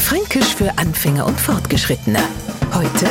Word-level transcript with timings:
Fränkisch 0.00 0.56
für 0.56 0.78
Anfänger 0.78 1.26
und 1.26 1.38
Fortgeschrittene. 1.38 2.20
Heute 2.72 3.06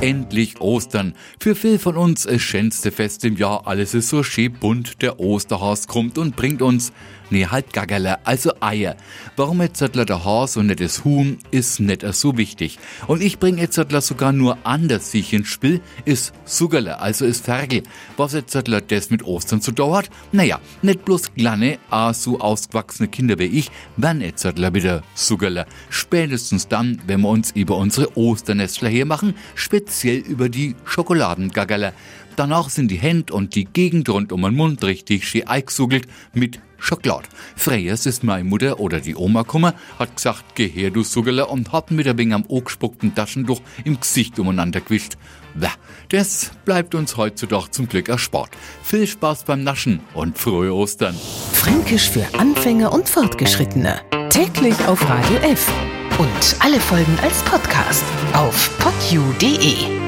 Endlich 0.00 0.60
Ostern. 0.60 1.14
Für 1.40 1.56
viel 1.56 1.80
von 1.80 1.96
uns 1.96 2.24
ist 2.24 2.42
schönste 2.42 2.92
Fest 2.92 3.24
im 3.24 3.36
Jahr. 3.36 3.66
Alles 3.66 3.94
ist 3.94 4.08
so 4.08 4.22
schön 4.22 4.52
bunt. 4.52 5.02
Der 5.02 5.18
Osterhas 5.18 5.88
kommt 5.88 6.16
und 6.18 6.36
bringt 6.36 6.62
uns, 6.62 6.92
nee, 7.30 7.46
halt 7.46 7.72
Gaggerle, 7.72 8.24
also 8.26 8.52
Eier. 8.60 8.96
Warum 9.36 9.60
jetzt 9.60 9.80
der 9.80 10.24
Has 10.24 10.56
und 10.56 10.66
nicht 10.66 10.80
das 10.80 11.04
Huhn, 11.04 11.38
ist 11.50 11.80
nicht 11.80 12.04
so 12.14 12.36
wichtig. 12.36 12.78
Und 13.06 13.22
ich 13.22 13.38
bring 13.38 13.58
jetzt 13.58 13.80
sogar 14.00 14.32
nur 14.32 14.58
anders 14.64 15.10
sich 15.10 15.32
ins 15.32 15.48
Spiel, 15.48 15.80
ist 16.04 16.32
Sugerle, 16.44 17.00
also 17.00 17.24
ist 17.24 17.44
Ferkel. 17.44 17.82
Was 18.16 18.32
jetzt 18.32 18.54
das 18.54 19.10
mit 19.10 19.24
Ostern 19.24 19.60
zu 19.60 19.72
dauert? 19.72 20.10
Naja, 20.32 20.60
nicht 20.82 21.04
bloß 21.04 21.34
kleine, 21.34 21.78
a 21.90 22.14
so 22.14 22.40
ausgewachsene 22.40 23.08
Kinder 23.08 23.38
wie 23.38 23.44
ich, 23.44 23.70
werden 23.96 24.20
jetzt 24.22 24.44
wieder 24.44 25.02
Sugerle. 25.14 25.66
Spätestens 25.90 26.68
dann, 26.68 27.00
wenn 27.06 27.20
wir 27.20 27.28
uns 27.28 27.50
über 27.52 27.76
unsere 27.76 28.16
Osternestler 28.16 28.88
hier 28.88 29.06
machen, 29.06 29.34
speziell 29.54 30.18
über 30.18 30.48
die 30.48 30.74
Schokoladengaggerle. 30.84 31.92
Danach 32.36 32.70
sind 32.70 32.90
die 32.92 32.98
Hände 32.98 33.32
und 33.32 33.56
die 33.56 33.64
Gegend 33.64 34.08
rund 34.08 34.30
um 34.30 34.42
den 34.42 34.54
Mund 34.54 34.84
richtig 34.84 35.26
schön 35.26 35.48
eingesugelt 35.48 36.06
mit 36.34 36.60
Schokolade. 36.78 37.28
Freyers 37.56 38.06
ist 38.06 38.24
meine 38.24 38.44
Mutter 38.44 38.80
oder 38.80 39.00
die 39.00 39.16
Oma 39.16 39.42
gekommen, 39.42 39.72
hat 39.98 40.16
gesagt, 40.16 40.54
geh 40.54 40.68
her, 40.68 40.90
du 40.90 41.02
Sugerle, 41.02 41.46
und 41.46 41.72
hat 41.72 41.90
mit 41.90 42.06
der 42.06 42.16
Wing 42.16 42.32
am 42.32 42.44
angespuckten 42.48 43.14
Taschentuch 43.14 43.60
im 43.84 44.00
Gesicht 44.00 44.38
umeinander 44.38 44.80
gewischt. 44.80 45.16
Wah, 45.54 45.72
das 46.08 46.52
bleibt 46.64 46.94
uns 46.94 47.16
heutzutage 47.16 47.70
zum 47.70 47.88
Glück 47.88 48.08
erspart. 48.08 48.50
Viel 48.82 49.06
Spaß 49.06 49.44
beim 49.44 49.64
Naschen 49.64 50.00
und 50.14 50.38
frohe 50.38 50.72
Ostern. 50.72 51.16
Fränkisch 51.52 52.08
für 52.08 52.26
Anfänger 52.38 52.92
und 52.92 53.08
Fortgeschrittene. 53.08 54.00
Täglich 54.30 54.76
auf 54.86 55.08
Radio 55.08 55.36
F. 55.38 55.70
Und 56.18 56.56
alle 56.60 56.80
Folgen 56.80 57.16
als 57.22 57.42
Podcast 57.42 58.04
auf 58.32 58.70
podu.de. 58.78 60.07